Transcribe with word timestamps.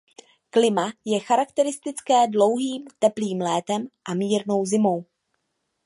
Klima 0.49 0.91
je 1.05 1.19
charakteristické 1.19 2.27
dlouhým 2.27 2.87
a 2.87 2.89
teplým 2.99 3.37
létem 3.41 3.87
a 4.09 4.13
mírnou 4.13 4.65
zimou. 4.65 5.05